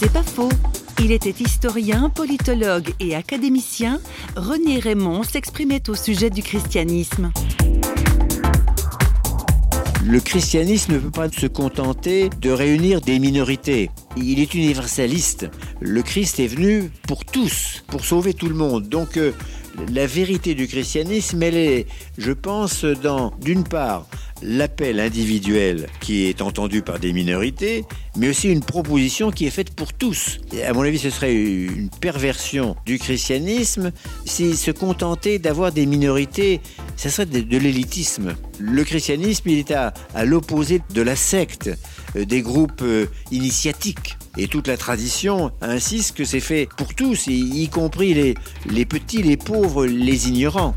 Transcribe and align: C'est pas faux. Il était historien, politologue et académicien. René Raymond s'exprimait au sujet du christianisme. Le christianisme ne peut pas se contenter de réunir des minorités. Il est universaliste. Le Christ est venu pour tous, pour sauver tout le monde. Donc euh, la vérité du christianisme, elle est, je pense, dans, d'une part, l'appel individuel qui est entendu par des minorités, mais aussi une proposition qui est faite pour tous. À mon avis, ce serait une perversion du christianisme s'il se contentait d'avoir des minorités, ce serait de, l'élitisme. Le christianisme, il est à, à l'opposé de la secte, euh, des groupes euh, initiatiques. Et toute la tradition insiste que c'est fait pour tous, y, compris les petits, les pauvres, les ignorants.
C'est 0.00 0.12
pas 0.12 0.22
faux. 0.22 0.48
Il 1.00 1.10
était 1.10 1.34
historien, 1.40 2.08
politologue 2.08 2.94
et 3.00 3.16
académicien. 3.16 4.00
René 4.36 4.78
Raymond 4.78 5.24
s'exprimait 5.24 5.90
au 5.90 5.96
sujet 5.96 6.30
du 6.30 6.40
christianisme. 6.40 7.32
Le 10.04 10.20
christianisme 10.20 10.92
ne 10.92 10.98
peut 11.00 11.10
pas 11.10 11.28
se 11.28 11.48
contenter 11.48 12.30
de 12.40 12.50
réunir 12.50 13.00
des 13.00 13.18
minorités. 13.18 13.90
Il 14.16 14.38
est 14.38 14.54
universaliste. 14.54 15.50
Le 15.80 16.02
Christ 16.02 16.38
est 16.38 16.46
venu 16.46 16.92
pour 17.08 17.24
tous, 17.24 17.82
pour 17.88 18.04
sauver 18.04 18.34
tout 18.34 18.48
le 18.48 18.54
monde. 18.54 18.88
Donc 18.88 19.16
euh, 19.16 19.32
la 19.92 20.06
vérité 20.06 20.54
du 20.54 20.68
christianisme, 20.68 21.42
elle 21.42 21.56
est, 21.56 21.86
je 22.18 22.30
pense, 22.30 22.84
dans, 22.84 23.32
d'une 23.40 23.64
part, 23.64 24.06
l'appel 24.42 25.00
individuel 25.00 25.86
qui 26.00 26.26
est 26.26 26.42
entendu 26.42 26.82
par 26.82 26.98
des 26.98 27.12
minorités, 27.12 27.84
mais 28.16 28.28
aussi 28.28 28.48
une 28.48 28.60
proposition 28.60 29.30
qui 29.30 29.46
est 29.46 29.50
faite 29.50 29.74
pour 29.74 29.92
tous. 29.92 30.38
À 30.66 30.72
mon 30.72 30.82
avis, 30.82 30.98
ce 30.98 31.10
serait 31.10 31.34
une 31.34 31.90
perversion 32.00 32.76
du 32.86 32.98
christianisme 32.98 33.92
s'il 34.24 34.56
se 34.56 34.70
contentait 34.70 35.38
d'avoir 35.38 35.72
des 35.72 35.86
minorités, 35.86 36.60
ce 36.96 37.08
serait 37.08 37.26
de, 37.26 37.58
l'élitisme. 37.58 38.36
Le 38.58 38.84
christianisme, 38.84 39.48
il 39.48 39.58
est 39.58 39.70
à, 39.70 39.92
à 40.14 40.24
l'opposé 40.24 40.80
de 40.94 41.02
la 41.02 41.16
secte, 41.16 41.70
euh, 42.16 42.24
des 42.24 42.42
groupes 42.42 42.82
euh, 42.82 43.06
initiatiques. 43.30 44.16
Et 44.36 44.46
toute 44.46 44.68
la 44.68 44.76
tradition 44.76 45.50
insiste 45.60 46.16
que 46.16 46.24
c'est 46.24 46.40
fait 46.40 46.68
pour 46.76 46.94
tous, 46.94 47.26
y, 47.26 47.68
compris 47.68 48.14
les 48.70 48.84
petits, 48.84 49.22
les 49.22 49.36
pauvres, 49.36 49.84
les 49.84 50.28
ignorants. 50.28 50.76